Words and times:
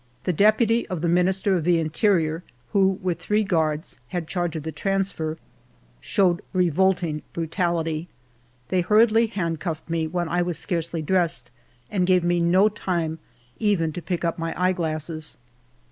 The 0.23 0.33
deputy 0.33 0.87
of 0.87 1.01
the 1.01 1.07
Minister 1.07 1.55
of 1.55 1.63
the 1.63 1.79
Interior, 1.79 2.41
who, 2.73 2.97
with 3.03 3.21
three 3.21 3.43
guards, 3.43 3.99
had 4.07 4.25
charge 4.27 4.55
of 4.55 4.63
the 4.63 4.71
transfer, 4.71 5.37
showed 5.99 6.41
revolting 6.53 7.21
brutality. 7.33 8.07
They 8.69 8.81
hurriedlv 8.81 9.29
handcuffed 9.33 9.87
me 9.91 10.07
when 10.07 10.27
I 10.27 10.41
was 10.41 10.57
74 10.57 10.57
FIVE 10.57 10.71
YEARS 10.71 10.71
OF 10.71 10.71
MY 10.71 10.79
LIFE 10.79 10.85
scarcely 10.87 11.01
dressed 11.43 11.51
and 11.91 12.07
gave 12.07 12.23
me 12.23 12.39
no 12.39 12.67
time 12.67 13.19
even 13.59 13.93
to 13.93 14.01
pick 14.01 14.25
up 14.25 14.39
my 14.39 14.55
eye 14.59 14.73
glasses. 14.73 15.37